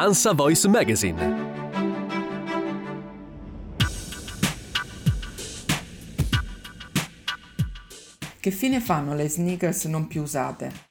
ANSA 0.00 0.32
Voice 0.32 0.68
Magazine. 0.68 1.46
Che 8.38 8.50
fine 8.52 8.78
fanno 8.78 9.16
le 9.16 9.28
sneakers 9.28 9.86
non 9.86 10.06
più 10.06 10.22
usate? 10.22 10.86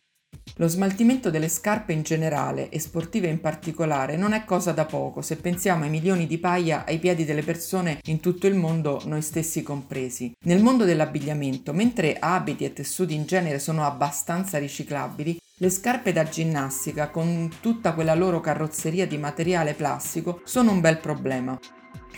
Lo 0.57 0.67
smaltimento 0.67 1.29
delle 1.29 1.47
scarpe 1.47 1.93
in 1.93 2.01
generale 2.01 2.67
e 2.67 2.81
sportive 2.81 3.27
in 3.27 3.39
particolare 3.39 4.17
non 4.17 4.33
è 4.33 4.43
cosa 4.43 4.73
da 4.73 4.83
poco 4.83 5.21
se 5.21 5.37
pensiamo 5.37 5.85
ai 5.85 5.89
milioni 5.89 6.27
di 6.27 6.37
paia 6.37 6.83
ai 6.85 6.99
piedi 6.99 7.23
delle 7.23 7.43
persone 7.43 7.99
in 8.07 8.19
tutto 8.19 8.45
il 8.45 8.55
mondo, 8.55 9.01
noi 9.05 9.21
stessi 9.21 9.63
compresi. 9.63 10.33
Nel 10.43 10.61
mondo 10.61 10.83
dell'abbigliamento, 10.83 11.71
mentre 11.71 12.17
abiti 12.19 12.65
e 12.65 12.73
tessuti 12.73 13.13
in 13.13 13.25
genere 13.25 13.59
sono 13.59 13.85
abbastanza 13.85 14.57
riciclabili, 14.57 15.39
le 15.59 15.69
scarpe 15.71 16.13
da 16.13 16.23
ginnastica, 16.23 17.09
con 17.09 17.49
tutta 17.59 17.93
quella 17.93 18.13
loro 18.13 18.39
carrozzeria 18.39 19.07
di 19.07 19.17
materiale 19.17 19.73
plastico, 19.73 20.41
sono 20.43 20.71
un 20.71 20.81
bel 20.81 20.99
problema. 20.99 21.57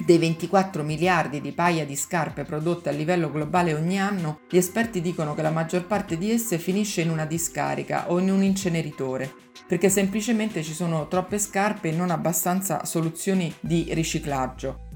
Dei 0.05 0.17
24 0.17 0.83
miliardi 0.83 1.39
di 1.39 1.53
paia 1.53 1.85
di 1.85 1.95
scarpe 1.95 2.43
prodotte 2.43 2.89
a 2.89 2.91
livello 2.91 3.31
globale 3.31 3.73
ogni 3.73 3.97
anno, 3.97 4.41
gli 4.49 4.57
esperti 4.57 4.99
dicono 4.99 5.35
che 5.35 5.41
la 5.41 5.51
maggior 5.51 5.85
parte 5.85 6.17
di 6.17 6.31
esse 6.31 6.57
finisce 6.57 7.01
in 7.01 7.09
una 7.09 7.25
discarica 7.25 8.11
o 8.11 8.19
in 8.19 8.29
un 8.29 8.43
inceneritore, 8.43 9.33
perché 9.65 9.87
semplicemente 9.87 10.61
ci 10.61 10.73
sono 10.73 11.07
troppe 11.07 11.39
scarpe 11.39 11.89
e 11.89 11.95
non 11.95 12.11
abbastanza 12.11 12.83
soluzioni 12.83 13.53
di 13.61 13.87
riciclaggio. 13.91 14.88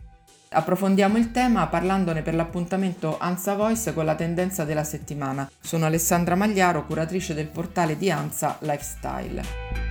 Approfondiamo 0.56 1.18
il 1.18 1.32
tema 1.32 1.66
parlandone 1.66 2.22
per 2.22 2.36
l'appuntamento 2.36 3.18
Ansa 3.18 3.56
Voice 3.56 3.92
con 3.92 4.06
la 4.06 4.14
tendenza 4.14 4.64
della 4.64 4.84
settimana. 4.84 5.50
Sono 5.60 5.86
Alessandra 5.86 6.36
Magliaro, 6.36 6.86
curatrice 6.86 7.34
del 7.34 7.48
portale 7.48 7.98
di 7.98 8.12
Ansa 8.12 8.58
Lifestyle. 8.60 9.83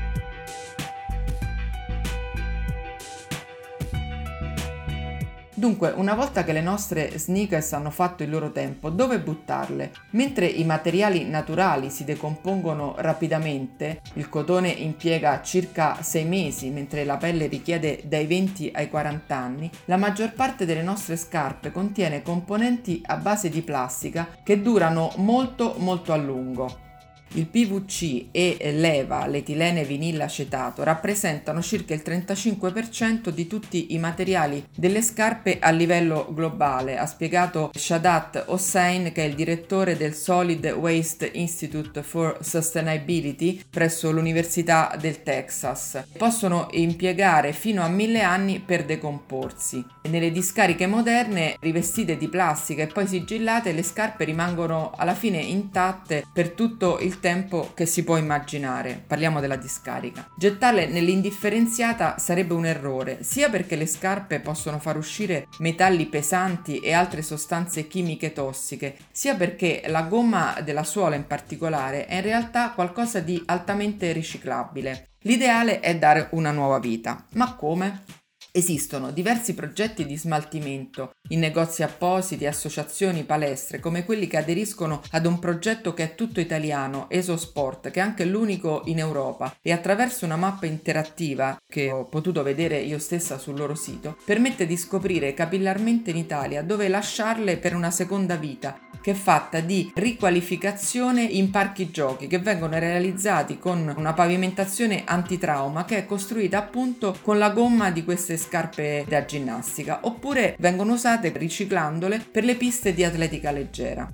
Dunque, 5.63 5.93
una 5.95 6.15
volta 6.15 6.43
che 6.43 6.51
le 6.51 6.61
nostre 6.61 7.17
sneakers 7.17 7.73
hanno 7.75 7.93
fatto 7.93 8.25
il 8.25 8.31
loro 8.31 8.51
tempo, 8.51 8.91
dove 8.91 9.21
buttarle? 9.21 9.93
Mentre 10.11 10.47
i 10.47 10.65
materiali 10.65 11.25
naturali 11.25 11.89
si 11.89 12.03
decompongono 12.03 12.97
rapidamente, 12.99 14.01
il 14.15 14.29
cotone 14.29 14.71
impiega 14.71 15.41
circa 15.41 16.03
6 16.03 16.25
mesi, 16.25 16.71
mentre 16.71 17.05
la 17.05 17.17
pelle 17.17 17.47
richiede 17.47 18.03
dai 18.07 18.27
20 18.27 18.73
ai 18.75 18.91
40 18.91 19.37
anni, 19.37 19.71
la 19.85 19.97
maggior 19.97 20.33
parte 20.33 20.67
delle 20.67 20.83
nostre 20.83 21.15
scarpe 21.15 21.71
contiene 21.71 22.23
componenti 22.23 23.01
a 23.07 23.17
base 23.17 23.49
di 23.49 23.63
plastica 23.63 24.27
che 24.43 24.61
durano 24.61 25.13
molto 25.19 25.77
molto 25.79 26.13
a 26.13 26.17
lungo. 26.17 26.91
Il 27.35 27.47
PVC 27.47 28.27
e 28.31 28.59
l'EVA, 28.75 29.27
l'etilene 29.27 29.85
vinilla 29.85 30.25
acetato, 30.25 30.83
rappresentano 30.83 31.63
circa 31.63 31.95
il 31.95 32.03
35% 32.05 33.31
di 33.31 33.47
tutti 33.47 33.95
i 33.95 33.99
materiali 33.99 34.63
delle 34.77 35.01
scarpe 35.01 35.59
a 35.59 35.71
livello 35.71 36.29
globale, 36.31 36.99
ha 36.99 37.07
spiegato 37.07 37.71
Shadat 37.75 38.45
Hossein, 38.49 39.13
che 39.13 39.25
è 39.25 39.29
il 39.29 39.35
direttore 39.35 39.97
del 39.97 40.13
Solid 40.13 40.67
Waste 40.67 41.31
Institute 41.33 42.03
for 42.03 42.37
Sustainability 42.43 43.63
presso 43.71 44.11
l'Università 44.11 44.95
del 45.01 45.23
Texas. 45.23 46.03
Possono 46.19 46.69
impiegare 46.73 47.55
fino 47.55 47.83
a 47.83 47.89
mille 47.89 48.21
anni 48.21 48.61
per 48.61 48.85
decomporsi. 48.85 49.83
Nelle 50.11 50.33
discariche 50.33 50.87
moderne, 50.87 51.57
rivestite 51.61 52.19
di 52.19 52.29
plastica 52.29 52.83
e 52.83 52.89
poi 52.89 53.07
sigillate, 53.07 53.73
le 53.73 53.83
scarpe 53.83 54.25
rimangono 54.25 54.93
alla 54.95 55.15
fine 55.15 55.39
intatte 55.39 56.27
per 56.31 56.51
tutto 56.51 56.99
il 56.99 57.21
tempo 57.23 57.71
che 57.73 57.87
si 57.87 58.03
può 58.03 58.17
immaginare. 58.17 59.01
Parliamo 59.07 59.39
della 59.39 59.55
discarica. 59.55 60.29
Gettarle 60.37 60.89
nell'indifferenziata 60.89 62.19
sarebbe 62.19 62.53
un 62.53 62.67
errore, 62.67 63.23
sia 63.23 63.49
perché 63.49 63.77
le 63.77 63.87
scarpe 63.87 64.41
possono 64.41 64.81
far 64.81 64.97
uscire 64.97 65.47
metalli 65.61 66.07
pesanti 66.07 66.81
e 66.81 66.93
altre 66.93 67.23
sostanze 67.23 67.87
chimiche 67.87 68.33
tossiche, 68.33 68.97
sia 69.13 69.37
perché 69.37 69.85
la 69.87 70.03
gomma 70.03 70.61
della 70.65 70.83
suola 70.83 71.15
in 71.15 71.29
particolare 71.29 72.07
è 72.07 72.17
in 72.17 72.23
realtà 72.23 72.71
qualcosa 72.73 73.21
di 73.21 73.41
altamente 73.47 74.11
riciclabile. 74.11 75.11
L'ideale 75.21 75.79
è 75.79 75.97
dare 75.97 76.29
una 76.33 76.51
nuova 76.51 76.81
vita. 76.81 77.27
Ma 77.35 77.55
come? 77.55 78.22
Esistono 78.55 79.13
diversi 79.13 79.55
progetti 79.55 80.05
di 80.05 80.19
smaltimento 80.19 81.15
in 81.29 81.39
negozi 81.39 81.83
appositi, 81.83 82.45
associazioni, 82.45 83.25
palestre, 83.25 83.81
come 83.81 84.05
quelli 84.05 84.27
che 84.27 84.37
aderiscono 84.37 85.01
ad 85.13 85.25
un 85.25 85.39
progetto 85.39 85.95
che 85.95 86.03
è 86.03 86.15
tutto 86.15 86.39
italiano, 86.39 87.09
EsoSport, 87.09 87.91
che 87.91 88.01
è 88.01 88.03
anche 88.03 88.27
l'unico 88.27 88.83
in 88.85 88.99
Europa 88.99 89.57
e 89.63 89.73
attraverso 89.73 90.27
una 90.27 90.37
mappa 90.37 90.67
interattiva 90.67 91.59
che 91.67 91.91
ho 91.91 92.05
potuto 92.05 92.43
vedere 92.43 92.79
io 92.79 92.99
stessa 92.99 93.39
sul 93.39 93.57
loro 93.57 93.75
sito, 93.75 94.19
permette 94.23 94.67
di 94.67 94.77
scoprire 94.77 95.33
capillarmente 95.33 96.11
in 96.11 96.19
Italia 96.19 96.63
dove 96.63 96.89
lasciarle 96.89 97.57
per 97.57 97.75
una 97.75 97.91
seconda 97.91 98.37
vita 98.37 98.79
che 99.03 99.11
è 99.11 99.15
fatta 99.15 99.61
di 99.61 99.91
riqualificazione 99.95 101.23
in 101.23 101.51
parchi 101.51 101.91
giochi 101.91 102.29
che 102.29 102.39
vengono 102.39 102.79
realizzati 102.79 103.59
con 103.59 103.93
una 103.97 104.15
pavimentazione 104.15 105.03
antitrauma 105.05 105.85
che 105.85 105.99
è 105.99 106.07
costruita 106.07 106.59
appunto 106.59 107.19
con 107.21 107.37
la 107.37 107.51
gomma 107.51 107.91
di 107.91 108.05
queste 108.05 108.37
scarpe 108.37 109.05
da 109.07 109.25
ginnastica 109.25 110.01
oppure 110.03 110.57
vengono 110.59 110.93
usate 110.93 111.33
riciclandole 111.37 112.21
per 112.21 112.45
le 112.45 112.55
piste 112.55 112.95
di 112.95 113.05
atletica 113.05 113.51
leggera. 113.51 114.11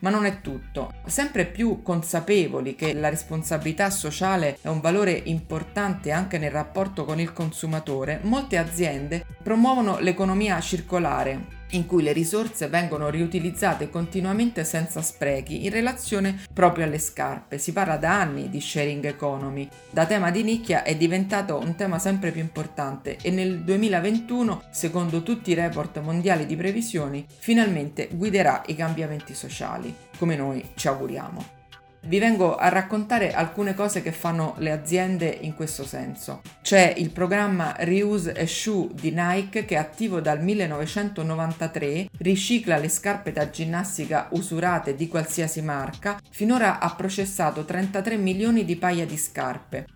Ma 0.00 0.10
non 0.10 0.26
è 0.26 0.40
tutto. 0.40 0.92
Sempre 1.06 1.46
più 1.46 1.80
consapevoli 1.82 2.74
che 2.74 2.92
la 2.92 3.08
responsabilità 3.08 3.88
sociale 3.88 4.58
è 4.60 4.68
un 4.68 4.80
valore 4.80 5.12
importante 5.12 6.10
anche 6.10 6.38
nel 6.38 6.50
rapporto 6.50 7.04
con 7.04 7.20
il 7.20 7.32
consumatore, 7.32 8.18
molte 8.22 8.58
aziende 8.58 9.24
promuovono 9.42 9.98
l'economia 10.00 10.60
circolare 10.60 11.60
in 11.72 11.86
cui 11.86 12.02
le 12.02 12.12
risorse 12.12 12.68
vengono 12.68 13.10
riutilizzate 13.10 13.90
continuamente 13.90 14.64
senza 14.64 15.02
sprechi 15.02 15.64
in 15.64 15.70
relazione 15.70 16.40
proprio 16.52 16.84
alle 16.84 16.98
scarpe. 16.98 17.58
Si 17.58 17.72
parla 17.72 17.96
da 17.96 18.20
anni 18.20 18.48
di 18.48 18.60
sharing 18.60 19.04
economy. 19.04 19.68
Da 19.90 20.06
tema 20.06 20.30
di 20.30 20.42
nicchia 20.42 20.82
è 20.82 20.96
diventato 20.96 21.58
un 21.58 21.74
tema 21.74 21.98
sempre 21.98 22.30
più 22.30 22.40
importante 22.40 23.18
e 23.20 23.30
nel 23.30 23.60
2021, 23.60 24.62
secondo 24.70 25.22
tutti 25.22 25.50
i 25.50 25.54
report 25.54 26.00
mondiali 26.00 26.46
di 26.46 26.56
previsioni, 26.56 27.26
finalmente 27.38 28.08
guiderà 28.12 28.62
i 28.66 28.74
cambiamenti 28.74 29.34
sociali, 29.34 29.94
come 30.18 30.36
noi 30.36 30.64
ci 30.74 30.88
auguriamo. 30.88 31.61
Vi 32.04 32.18
vengo 32.18 32.56
a 32.56 32.68
raccontare 32.68 33.32
alcune 33.32 33.74
cose 33.74 34.02
che 34.02 34.10
fanno 34.10 34.56
le 34.58 34.72
aziende 34.72 35.38
in 35.42 35.54
questo 35.54 35.84
senso. 35.84 36.42
C'è 36.60 36.94
il 36.96 37.10
programma 37.10 37.76
Reuse 37.78 38.32
a 38.32 38.44
Shoe 38.44 38.88
di 38.92 39.12
Nike 39.14 39.64
che 39.64 39.76
è 39.76 39.78
attivo 39.78 40.20
dal 40.20 40.42
1993, 40.42 42.08
ricicla 42.18 42.78
le 42.78 42.88
scarpe 42.88 43.30
da 43.30 43.50
ginnastica 43.50 44.26
usurate 44.32 44.96
di 44.96 45.06
qualsiasi 45.06 45.62
marca, 45.62 46.20
finora 46.28 46.80
ha 46.80 46.92
processato 46.96 47.64
33 47.64 48.16
milioni 48.16 48.64
di 48.64 48.74
paia 48.74 49.06
di 49.06 49.16
scarpe. 49.16 49.86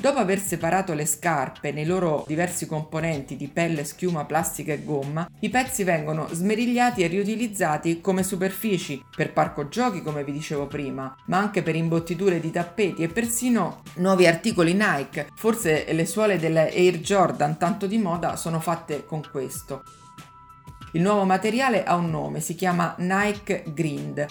Dopo 0.00 0.18
aver 0.18 0.38
separato 0.38 0.92
le 0.92 1.06
scarpe 1.06 1.72
nei 1.72 1.86
loro 1.86 2.24
diversi 2.26 2.66
componenti 2.66 3.36
di 3.36 3.48
pelle, 3.48 3.84
schiuma, 3.84 4.26
plastica 4.26 4.72
e 4.72 4.84
gomma, 4.84 5.26
i 5.40 5.48
pezzi 5.48 5.82
vengono 5.82 6.28
smerigliati 6.30 7.02
e 7.02 7.06
riutilizzati 7.06 8.00
come 8.00 8.22
superfici 8.22 9.02
per 9.16 9.32
parco 9.32 9.68
giochi, 9.68 10.02
come 10.02 10.22
vi 10.22 10.32
dicevo 10.32 10.66
prima, 10.66 11.16
ma 11.26 11.38
anche 11.38 11.62
per 11.62 11.74
imbottiture 11.74 12.38
di 12.38 12.50
tappeti 12.50 13.02
e 13.02 13.08
persino 13.08 13.82
nuovi 13.94 14.26
articoli 14.26 14.74
Nike. 14.74 15.28
Forse 15.34 15.90
le 15.90 16.04
suole 16.04 16.38
delle 16.38 16.70
Air 16.70 16.98
Jordan 16.98 17.56
tanto 17.56 17.86
di 17.86 17.96
moda 17.96 18.36
sono 18.36 18.60
fatte 18.60 19.06
con 19.06 19.22
questo. 19.30 19.84
Il 20.92 21.02
nuovo 21.02 21.24
materiale 21.24 21.82
ha 21.82 21.94
un 21.94 22.10
nome, 22.10 22.40
si 22.40 22.54
chiama 22.54 22.94
Nike 22.98 23.64
Grind 23.72 24.26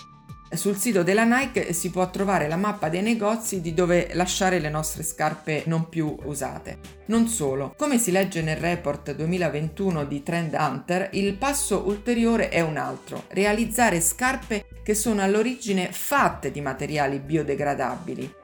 sul 0.56 0.78
sito 0.78 1.04
della 1.04 1.24
Nike 1.24 1.74
si 1.74 1.90
può 1.90 2.10
trovare 2.10 2.48
la 2.48 2.56
mappa 2.56 2.90
dei 2.90 3.02
negozi 3.02 3.62
di 3.62 3.74
dove 3.74 4.10
lasciare 4.14 4.60
le 4.60 4.70
nostre 4.70 5.04
scarpe 5.04 5.64
non 5.66 5.90
più 5.90 6.16
usate. 6.24 6.78
Non 7.08 7.28
solo, 7.28 7.74
come 7.78 7.98
si 7.98 8.12
legge 8.12 8.42
nel 8.42 8.58
report 8.58 9.14
2021 9.14 10.06
di 10.06 10.24
Trend 10.24 10.54
Hunter, 10.54 11.10
il 11.14 11.36
passo 11.36 11.84
ulteriore 11.86 12.50
è 12.50 12.62
un 12.62 12.78
altro, 12.78 13.24
realizzare 13.30 14.02
scarpe 14.02 14.66
che 14.84 14.94
sono 14.94 15.22
all'origine 15.22 15.90
fatte 15.92 16.52
di 16.52 16.62
materiali 16.62 17.20
biodegradabili. 17.20 18.42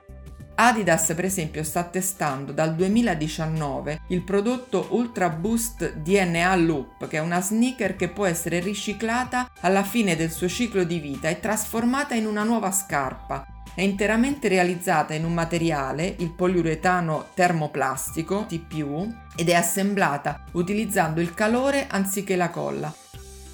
Adidas 0.62 1.14
per 1.16 1.24
esempio 1.24 1.64
sta 1.64 1.86
testando 1.86 2.52
dal 2.52 2.76
2019 2.76 4.02
il 4.08 4.24
prodotto 4.24 4.88
Ultra 4.90 5.30
Boost 5.30 5.94
DNA 5.94 6.54
Loop, 6.58 7.08
che 7.08 7.16
è 7.16 7.22
una 7.22 7.42
sneaker 7.42 7.96
che 7.96 8.10
può 8.10 8.26
essere 8.26 8.60
riciclata 8.60 9.50
alla 9.62 9.84
fine 9.84 10.18
del 10.18 10.32
suo 10.32 10.50
ciclo 10.50 10.84
di 10.84 11.00
vita 11.00 11.30
e 11.30 11.40
trasformata 11.40 12.14
in 12.14 12.26
una 12.26 12.44
nuova 12.44 12.74
scarpa. 12.74 13.46
È 13.74 13.80
interamente 13.80 14.50
realizzata 14.50 15.14
in 15.14 15.24
un 15.24 15.34
materiale, 15.34 16.16
il 16.20 16.34
poliuretano 16.34 17.28
termoplastico 17.34 18.46
TPU, 18.46 19.16
ed 19.38 19.48
è 19.48 19.54
assemblata 19.54 20.44
utilizzando 20.52 21.22
il 21.22 21.34
calore 21.34 21.88
anziché 21.88 22.36
la 22.36 22.50
colla. 22.50 22.94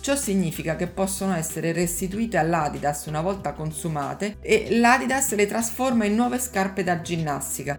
Ciò 0.05 0.15
significa 0.15 0.75
che 0.75 0.85
possono 0.85 1.33
essere 1.33 1.71
restituite 1.71 2.37
all'Adidas 2.37 3.07
una 3.07 3.21
volta 3.21 3.53
consumate 3.53 4.37
e 4.39 4.67
l'Adidas 4.77 5.33
le 5.33 5.47
trasforma 5.47 6.05
in 6.05 6.13
nuove 6.13 6.37
scarpe 6.37 6.83
da 6.83 7.01
ginnastica. 7.01 7.75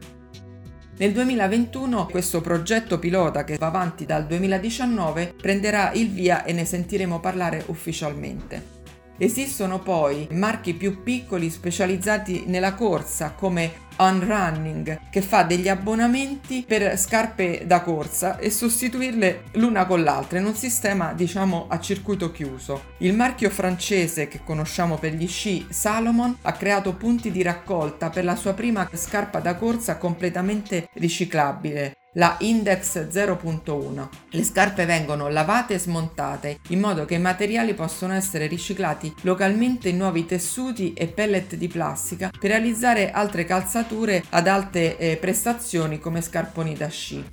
Nel 0.96 1.12
2021 1.12 2.06
questo 2.06 2.40
progetto 2.40 2.98
pilota 2.98 3.44
che 3.44 3.56
va 3.56 3.68
avanti 3.68 4.06
dal 4.06 4.26
2019 4.26 5.34
prenderà 5.40 5.92
il 5.92 6.10
via 6.10 6.42
e 6.42 6.52
ne 6.52 6.64
sentiremo 6.64 7.20
parlare 7.20 7.62
ufficialmente. 7.68 8.74
Esistono 9.18 9.78
poi 9.78 10.26
marchi 10.32 10.74
più 10.74 11.04
piccoli 11.04 11.48
specializzati 11.48 12.42
nella 12.48 12.74
corsa 12.74 13.34
come 13.36 13.85
On 13.96 14.24
Running 14.24 15.00
che 15.10 15.22
fa 15.22 15.42
degli 15.42 15.68
abbonamenti 15.68 16.64
per 16.66 16.98
scarpe 16.98 17.64
da 17.66 17.80
corsa 17.80 18.38
e 18.38 18.50
sostituirle 18.50 19.44
l'una 19.52 19.86
con 19.86 20.02
l'altra 20.02 20.38
in 20.38 20.46
un 20.46 20.54
sistema 20.54 21.12
diciamo 21.12 21.66
a 21.68 21.80
circuito 21.80 22.30
chiuso. 22.30 22.94
Il 22.98 23.14
marchio 23.14 23.50
francese 23.50 24.28
che 24.28 24.40
conosciamo 24.44 24.96
per 24.96 25.14
gli 25.14 25.26
sci 25.26 25.66
Salomon 25.70 26.38
ha 26.42 26.52
creato 26.52 26.94
punti 26.94 27.30
di 27.30 27.42
raccolta 27.42 28.10
per 28.10 28.24
la 28.24 28.36
sua 28.36 28.52
prima 28.52 28.88
scarpa 28.92 29.40
da 29.40 29.54
corsa 29.56 29.96
completamente 29.96 30.88
riciclabile 30.94 31.96
la 32.16 32.36
Index 32.40 33.06
0.1. 33.08 34.08
Le 34.30 34.44
scarpe 34.44 34.84
vengono 34.84 35.28
lavate 35.28 35.74
e 35.74 35.78
smontate 35.78 36.58
in 36.68 36.80
modo 36.80 37.04
che 37.04 37.14
i 37.14 37.20
materiali 37.20 37.74
possono 37.74 38.14
essere 38.14 38.46
riciclati 38.46 39.14
localmente 39.22 39.88
in 39.88 39.96
nuovi 39.96 40.26
tessuti 40.26 40.92
e 40.92 41.06
pellet 41.08 41.54
di 41.54 41.68
plastica 41.68 42.30
per 42.30 42.50
realizzare 42.50 43.10
altre 43.10 43.44
calzature 43.44 44.24
ad 44.30 44.46
alte 44.46 44.96
eh, 44.96 45.16
prestazioni 45.16 45.98
come 45.98 46.20
scarponi 46.20 46.74
da 46.74 46.88
sci. 46.88 47.24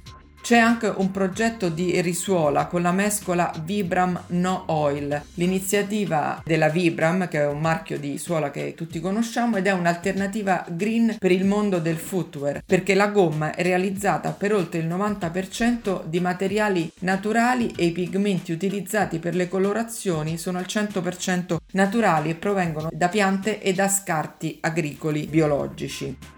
C'è 0.43 0.57
anche 0.57 0.87
un 0.93 1.09
progetto 1.09 1.69
di 1.69 2.01
risuola 2.01 2.65
con 2.65 2.81
la 2.81 2.91
mescola 2.91 3.53
Vibram 3.63 4.23
No 4.31 4.65
Oil, 4.67 5.23
l'iniziativa 5.35 6.41
della 6.43 6.67
Vibram, 6.67 7.29
che 7.29 7.39
è 7.39 7.47
un 7.47 7.61
marchio 7.61 7.97
di 7.97 8.17
suola 8.17 8.51
che 8.51 8.73
tutti 8.75 8.99
conosciamo 8.99 9.55
ed 9.55 9.67
è 9.67 9.71
un'alternativa 9.71 10.65
green 10.67 11.15
per 11.17 11.31
il 11.31 11.45
mondo 11.45 11.79
del 11.79 11.95
footwear, 11.95 12.61
perché 12.65 12.93
la 12.93 13.07
gomma 13.07 13.55
è 13.55 13.63
realizzata 13.63 14.31
per 14.31 14.53
oltre 14.53 14.81
il 14.81 14.87
90% 14.89 16.03
di 16.07 16.19
materiali 16.19 16.91
naturali 16.99 17.71
e 17.77 17.85
i 17.85 17.93
pigmenti 17.93 18.51
utilizzati 18.51 19.19
per 19.19 19.35
le 19.35 19.47
colorazioni 19.47 20.37
sono 20.37 20.57
al 20.57 20.65
100% 20.67 21.55
naturali 21.71 22.31
e 22.31 22.35
provengono 22.35 22.89
da 22.91 23.07
piante 23.07 23.61
e 23.61 23.71
da 23.71 23.87
scarti 23.87 24.57
agricoli 24.59 25.25
biologici. 25.25 26.32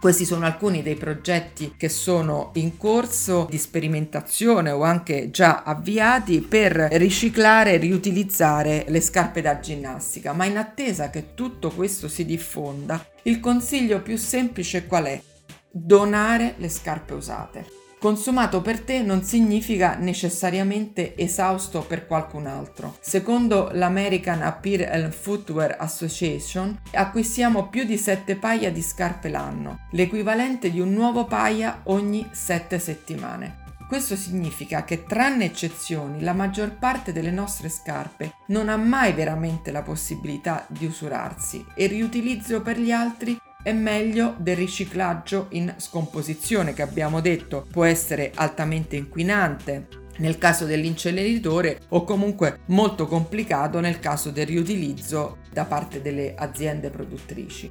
Questi 0.00 0.24
sono 0.24 0.46
alcuni 0.46 0.82
dei 0.82 0.94
progetti 0.94 1.74
che 1.76 1.88
sono 1.88 2.52
in 2.54 2.76
corso 2.76 3.48
di 3.50 3.58
sperimentazione 3.58 4.70
o 4.70 4.84
anche 4.84 5.30
già 5.30 5.64
avviati 5.64 6.40
per 6.40 6.74
riciclare 6.92 7.72
e 7.72 7.76
riutilizzare 7.78 8.84
le 8.86 9.00
scarpe 9.00 9.40
da 9.40 9.58
ginnastica, 9.58 10.32
ma 10.32 10.44
in 10.44 10.56
attesa 10.56 11.10
che 11.10 11.34
tutto 11.34 11.70
questo 11.70 12.06
si 12.06 12.24
diffonda, 12.24 13.04
il 13.24 13.40
consiglio 13.40 14.00
più 14.00 14.16
semplice 14.16 14.86
qual 14.86 15.06
è? 15.06 15.20
Donare 15.68 16.54
le 16.58 16.68
scarpe 16.68 17.14
usate. 17.14 17.77
Consumato 17.98 18.62
per 18.62 18.80
te 18.82 19.02
non 19.02 19.24
significa 19.24 19.96
necessariamente 19.96 21.16
esausto 21.16 21.80
per 21.82 22.06
qualcun 22.06 22.46
altro. 22.46 22.96
Secondo 23.00 23.70
l'American 23.72 24.40
Appear 24.40 24.88
and 24.92 25.12
Footwear 25.12 25.74
Association 25.80 26.78
acquistiamo 26.92 27.68
più 27.68 27.82
di 27.82 27.98
7 27.98 28.36
paia 28.36 28.70
di 28.70 28.82
scarpe 28.82 29.28
l'anno, 29.28 29.86
l'equivalente 29.90 30.70
di 30.70 30.78
un 30.78 30.92
nuovo 30.92 31.24
paia 31.24 31.80
ogni 31.86 32.24
7 32.30 32.78
settimane. 32.78 33.66
Questo 33.88 34.14
significa 34.14 34.84
che 34.84 35.02
tranne 35.02 35.46
eccezioni 35.46 36.22
la 36.22 36.34
maggior 36.34 36.76
parte 36.76 37.10
delle 37.10 37.32
nostre 37.32 37.68
scarpe 37.68 38.34
non 38.48 38.68
ha 38.68 38.76
mai 38.76 39.12
veramente 39.12 39.72
la 39.72 39.82
possibilità 39.82 40.64
di 40.68 40.86
usurarsi 40.86 41.64
e 41.74 41.84
il 41.84 41.90
riutilizzo 41.90 42.62
per 42.62 42.78
gli 42.78 42.92
altri 42.92 43.36
è 43.60 43.72
meglio 43.72 44.36
del 44.38 44.56
riciclaggio 44.56 45.48
in 45.50 45.74
scomposizione 45.78 46.72
che 46.72 46.82
abbiamo 46.82 47.20
detto 47.20 47.66
può 47.70 47.84
essere 47.84 48.30
altamente 48.34 48.94
inquinante 48.94 49.88
nel 50.18 50.38
caso 50.38 50.64
dell'inceneritore 50.64 51.80
o 51.88 52.04
comunque 52.04 52.60
molto 52.66 53.06
complicato 53.06 53.80
nel 53.80 53.98
caso 53.98 54.30
del 54.30 54.46
riutilizzo 54.46 55.38
da 55.52 55.64
parte 55.64 56.00
delle 56.00 56.34
aziende 56.36 56.88
produttrici. 56.88 57.70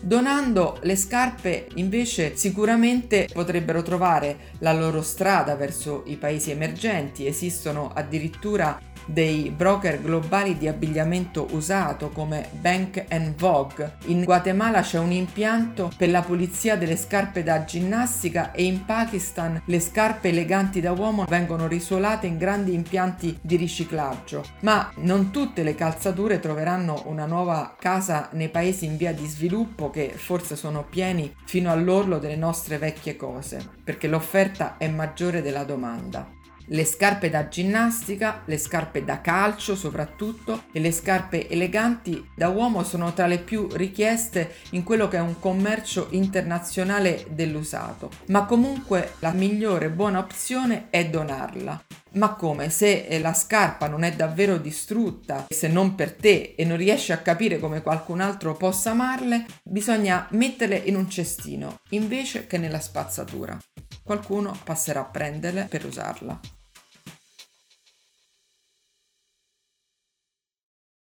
Donando 0.00 0.78
le 0.82 0.94
scarpe 0.94 1.68
invece 1.74 2.36
sicuramente 2.36 3.28
potrebbero 3.32 3.82
trovare 3.82 4.52
la 4.60 4.72
loro 4.72 5.02
strada 5.02 5.56
verso 5.56 6.04
i 6.06 6.16
paesi 6.16 6.50
emergenti, 6.50 7.26
esistono 7.26 7.90
addirittura 7.92 8.78
dei 9.06 9.50
broker 9.50 10.00
globali 10.02 10.58
di 10.58 10.68
abbigliamento 10.68 11.48
usato 11.52 12.10
come 12.10 12.48
Bank 12.60 13.04
Vogue. 13.36 13.96
In 14.06 14.24
Guatemala 14.24 14.82
c'è 14.82 14.98
un 14.98 15.12
impianto 15.12 15.90
per 15.96 16.10
la 16.10 16.22
pulizia 16.22 16.76
delle 16.76 16.96
scarpe 16.96 17.42
da 17.42 17.64
ginnastica 17.64 18.52
e 18.52 18.64
in 18.64 18.84
Pakistan 18.84 19.62
le 19.64 19.80
scarpe 19.80 20.28
eleganti 20.28 20.80
da 20.80 20.92
uomo 20.92 21.24
vengono 21.28 21.66
risuolate 21.66 22.26
in 22.26 22.36
grandi 22.36 22.74
impianti 22.74 23.38
di 23.40 23.56
riciclaggio. 23.56 24.44
Ma 24.60 24.90
non 24.96 25.30
tutte 25.30 25.62
le 25.62 25.74
calzature 25.74 26.40
troveranno 26.40 27.04
una 27.06 27.26
nuova 27.26 27.74
casa 27.78 28.28
nei 28.32 28.48
paesi 28.48 28.84
in 28.84 28.96
via 28.96 29.12
di 29.12 29.26
sviluppo 29.26 29.90
che 29.90 30.12
forse 30.14 30.56
sono 30.56 30.84
pieni 30.84 31.34
fino 31.44 31.70
all'orlo 31.70 32.18
delle 32.18 32.36
nostre 32.36 32.78
vecchie 32.78 33.16
cose, 33.16 33.64
perché 33.82 34.08
l'offerta 34.08 34.76
è 34.78 34.88
maggiore 34.88 35.42
della 35.42 35.64
domanda 35.64 36.35
le 36.66 36.84
scarpe 36.84 37.30
da 37.30 37.48
ginnastica, 37.48 38.42
le 38.46 38.58
scarpe 38.58 39.04
da 39.04 39.20
calcio 39.20 39.76
soprattutto 39.76 40.64
e 40.72 40.80
le 40.80 40.90
scarpe 40.90 41.48
eleganti 41.48 42.30
da 42.34 42.48
uomo 42.48 42.82
sono 42.82 43.12
tra 43.12 43.26
le 43.26 43.38
più 43.38 43.68
richieste 43.72 44.54
in 44.70 44.82
quello 44.82 45.08
che 45.08 45.18
è 45.18 45.20
un 45.20 45.38
commercio 45.38 46.08
internazionale 46.10 47.26
dell'usato. 47.30 48.10
Ma 48.26 48.44
comunque 48.44 49.14
la 49.20 49.32
migliore 49.32 49.90
buona 49.90 50.18
opzione 50.18 50.86
è 50.90 51.06
donarla. 51.06 51.84
Ma 52.16 52.34
come 52.34 52.70
se 52.70 53.04
eh, 53.06 53.20
la 53.20 53.34
scarpa 53.34 53.88
non 53.88 54.02
è 54.02 54.12
davvero 54.12 54.56
distrutta, 54.56 55.46
se 55.50 55.68
non 55.68 55.94
per 55.94 56.14
te 56.14 56.54
e 56.56 56.64
non 56.64 56.78
riesci 56.78 57.12
a 57.12 57.18
capire 57.18 57.58
come 57.58 57.82
qualcun 57.82 58.20
altro 58.20 58.54
possa 58.54 58.92
amarle, 58.92 59.44
bisogna 59.62 60.26
metterle 60.30 60.76
in 60.76 60.96
un 60.96 61.10
cestino 61.10 61.80
invece 61.90 62.46
che 62.46 62.56
nella 62.56 62.80
spazzatura. 62.80 63.58
Qualcuno 64.02 64.56
passerà 64.64 65.00
a 65.00 65.04
prenderle 65.04 65.66
per 65.68 65.84
usarla. 65.84 66.40